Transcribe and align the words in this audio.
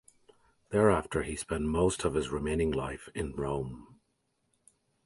Thereafter 0.71 1.21
he 1.21 1.35
spent 1.35 1.65
most 1.65 2.05
of 2.05 2.15
his 2.15 2.29
remaining 2.29 2.71
life 2.71 3.07
in 3.13 3.33
Rome. 3.35 3.99